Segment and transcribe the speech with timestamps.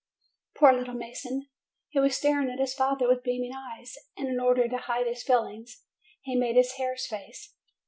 [0.57, 1.45] Poor "little mason"!
[1.89, 5.21] he was staring at his father with beaming eyes, and, in order to hide his
[5.21, 5.83] feelings,
[6.23, 7.53] he made his hare's face.